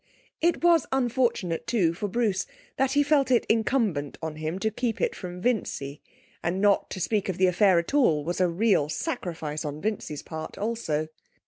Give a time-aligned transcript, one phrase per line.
[0.41, 4.99] It was unfortunate, too, for Bruce, that he felt it incumbent on him to keep
[4.99, 6.01] it from Vincy;
[6.41, 10.23] and not to speak of the affair at all was a real sacrifice on Vincy's
[10.23, 11.07] part, also.